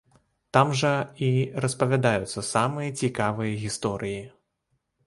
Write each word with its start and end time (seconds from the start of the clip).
Там 0.57 0.71
жа 0.79 0.93
і 1.27 1.29
распавядаюцца 1.65 2.45
самыя 2.53 2.89
цікавыя 3.05 3.63
гісторыі. 3.67 4.21